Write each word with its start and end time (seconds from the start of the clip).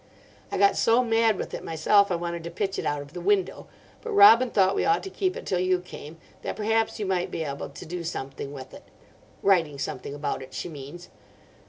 I 0.51 0.57
got 0.57 0.75
so 0.77 1.03
mad 1.03 1.37
with 1.37 1.53
it 1.53 1.63
myself 1.63 2.09
I 2.11 2.15
wanted 2.15 2.43
to 2.45 2.49
pitch 2.49 2.79
it 2.79 2.87
out 2.87 3.03
of 3.03 3.13
the 3.13 3.21
window, 3.21 3.67
but 4.01 4.09
Robin 4.09 4.49
thought 4.49 4.73
we 4.75 4.83
ought 4.83 5.03
to 5.03 5.11
keep 5.11 5.37
it 5.37 5.45
till 5.45 5.59
you 5.59 5.79
came, 5.79 6.17
that 6.41 6.55
perhaps 6.55 6.97
you 6.99 7.05
might 7.05 7.29
be 7.29 7.43
able 7.43 7.69
to 7.69 7.85
do 7.85 8.03
something 8.03 8.51
with 8.51 8.73
it—writing 8.73 9.77
something 9.77 10.15
about 10.15 10.41
it, 10.41 10.55
she 10.55 10.69
means. 10.69 11.09